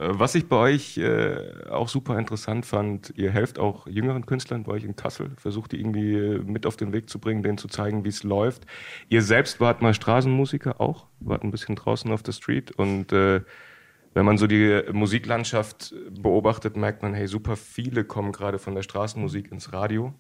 [0.03, 4.65] Äh, was ich bei euch äh, auch super interessant fand, ihr helft auch jüngeren Künstlern
[4.65, 7.59] bei euch in Kassel, versucht die irgendwie äh, mit auf den Weg zu bringen, denen
[7.59, 8.67] zu zeigen, wie es läuft.
[9.09, 13.13] Ihr selbst wart mal Straßenmusiker auch, wart ein bisschen draußen auf der Street und
[14.15, 18.83] wenn man so die Musiklandschaft beobachtet, merkt man, hey, super viele kommen gerade von der
[18.83, 20.13] Straßenmusik ins Radio.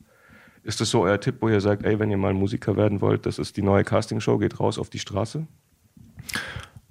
[0.63, 3.27] Ist das so euer Tipp, wo ihr sagt, ey, wenn ihr mal Musiker werden wollt,
[3.27, 5.47] das ist die neue Castingshow, geht raus auf die Straße?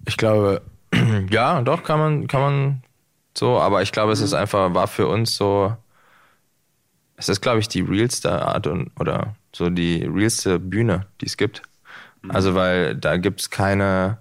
[0.07, 0.61] Ich glaube,
[1.29, 2.83] ja, doch, kann man, kann man
[3.37, 4.39] so, aber ich glaube, es ist mhm.
[4.39, 5.75] einfach, war für uns so,
[7.15, 11.37] es ist, glaube ich, die realste Art und, oder so die realste Bühne, die es
[11.37, 11.61] gibt.
[12.21, 12.31] Mhm.
[12.31, 14.17] Also, weil da gibt es keine,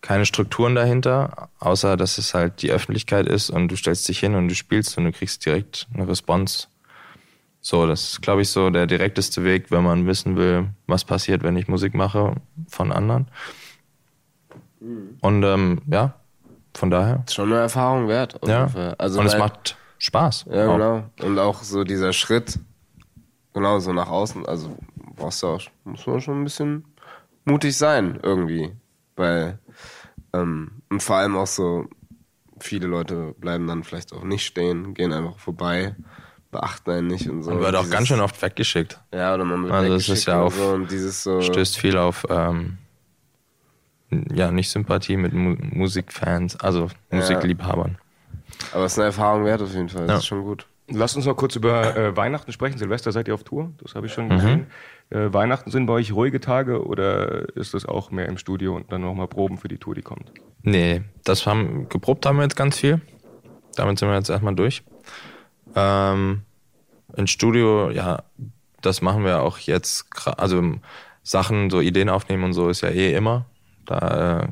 [0.00, 4.34] keine Strukturen dahinter, außer dass es halt die Öffentlichkeit ist und du stellst dich hin
[4.34, 6.68] und du spielst und du kriegst direkt eine Response.
[7.60, 11.42] So, das ist, glaube ich, so der direkteste Weg, wenn man wissen will, was passiert,
[11.42, 12.36] wenn ich Musik mache
[12.68, 13.28] von anderen.
[14.80, 15.18] Mhm.
[15.20, 16.14] Und ähm, ja,
[16.74, 17.24] von daher.
[17.26, 18.38] Ist schon eine Erfahrung wert.
[18.46, 18.68] ja.
[18.98, 20.46] Also und es macht Spaß.
[20.50, 20.72] Ja, auch.
[20.74, 21.04] genau.
[21.22, 22.58] Und auch so dieser Schritt,
[23.52, 24.76] genau so nach außen, also
[25.16, 26.84] brauchst du auch, muss man schon ein bisschen
[27.44, 28.72] mutig sein irgendwie.
[29.16, 29.58] Weil,
[30.32, 31.86] ähm, und vor allem auch so,
[32.60, 35.96] viele Leute bleiben dann vielleicht auch nicht stehen, gehen einfach vorbei,
[36.50, 37.50] beachten einen nicht und so.
[37.50, 39.00] Man wird auch ganz schön oft weggeschickt.
[39.12, 41.40] Ja, oder man wird also weggeschickt es ist ja auf, so und dieses so.
[41.40, 42.78] Stößt viel auf, ähm,
[44.10, 47.98] ja, nicht Sympathie mit Mu Musikfans, also Musikliebhabern.
[48.72, 50.16] Aber es ist eine Erfahrung wert auf jeden Fall, das ja.
[50.18, 50.66] ist schon gut.
[50.90, 52.78] Lasst uns noch kurz über äh, Weihnachten sprechen.
[52.78, 54.66] Silvester seid ihr auf Tour, das habe ich schon gesehen.
[55.10, 55.18] Mhm.
[55.18, 58.90] Äh, Weihnachten sind bei euch ruhige Tage oder ist das auch mehr im Studio und
[58.90, 60.32] dann nochmal Proben für die Tour, die kommt?
[60.62, 63.00] Nee, das haben geprobt haben wir jetzt ganz viel.
[63.76, 64.82] Damit sind wir jetzt erstmal durch.
[65.76, 66.42] Ähm,
[67.16, 68.22] Im Studio, ja,
[68.80, 70.62] das machen wir auch jetzt, also
[71.22, 73.44] Sachen, so Ideen aufnehmen und so ist ja eh immer.
[73.88, 74.48] Da, äh,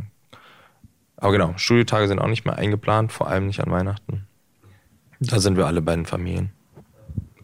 [1.17, 4.27] aber genau, Studiotage sind auch nicht mehr eingeplant, vor allem nicht an Weihnachten.
[5.21, 6.53] Da sind wir alle bei den Familien.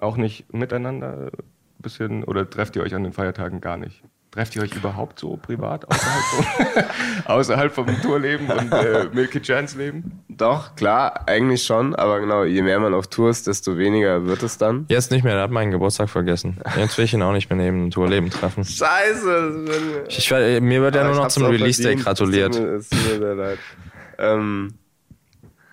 [0.01, 4.03] Auch nicht miteinander ein bisschen oder trefft ihr euch an den Feiertagen gar nicht?
[4.33, 6.85] Trefft ihr euch überhaupt so privat außerhalb, vom,
[7.27, 10.25] außerhalb vom Tourleben und äh, Milky Chance Leben?
[10.31, 14.43] Doch, klar, eigentlich schon, aber genau, je mehr man auf Tour ist, desto weniger wird
[14.43, 14.87] es dann.
[14.89, 16.59] Jetzt nicht mehr, der hat meinen Geburtstag vergessen.
[16.79, 18.65] Jetzt will ich ihn auch nicht mehr neben dem Tourleben treffen.
[18.65, 20.07] Scheiße!
[20.09, 22.55] Ich, mir wird ja nur noch zum Release Day gratuliert.
[22.55, 23.59] Es tut mir sehr leid.
[24.17, 24.73] Ähm,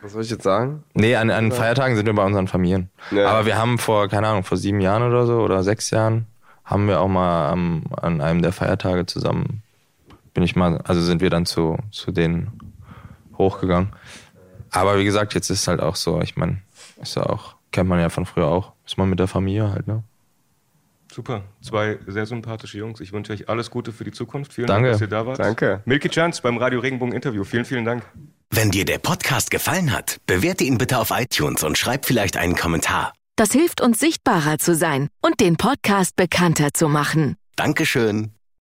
[0.02, 0.84] was soll ich jetzt sagen?
[0.94, 2.90] Nee, an, an Feiertagen sind wir bei unseren Familien.
[3.12, 3.30] Ja.
[3.30, 6.28] Aber wir haben vor, keine Ahnung, vor sieben Jahren oder so oder sechs Jahren
[6.70, 9.64] haben wir auch mal am, an einem der Feiertage zusammen,
[10.34, 12.52] bin ich mal, also sind wir dann zu, zu denen
[13.38, 13.94] hochgegangen.
[14.72, 16.62] Aber wie gesagt, jetzt ist halt auch so, ich meine,
[17.02, 18.74] ist ja auch kennt man ja von früher auch.
[18.86, 20.04] Ist man mit der Familie halt, ne?
[21.12, 21.44] Super.
[21.62, 23.00] Zwei sehr sympathische Jungs.
[23.00, 24.54] Ich wünsche euch alles Gute für die Zukunft.
[24.54, 24.90] Vielen Danke.
[24.90, 25.40] Dank, dass ihr da wart.
[25.40, 25.82] Danke.
[25.86, 27.44] Milky Chance beim Radio Regenbogen Interview.
[27.44, 28.04] Vielen, vielen Dank.
[28.52, 32.56] Wenn dir der Podcast gefallen hat, bewerte ihn bitte auf iTunes und schreib vielleicht einen
[32.56, 33.14] Kommentar.
[33.40, 37.38] Das hilft uns sichtbarer zu sein und den Podcast bekannter zu machen.
[37.56, 38.34] Dankeschön.